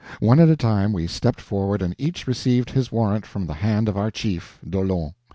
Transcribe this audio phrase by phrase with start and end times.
[0.19, 3.87] One at a time we stepped forward and each received his warrant from the hand
[3.87, 5.11] of our chief, D'Aulon.